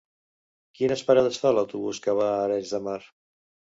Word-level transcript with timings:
Quines 0.77 1.03
parades 1.11 1.37
fa 1.43 1.53
l'autobús 1.57 2.03
que 2.07 2.17
va 2.21 2.31
a 2.33 2.43
Arenys 2.47 2.73
de 2.77 2.85
Mar? 2.89 3.01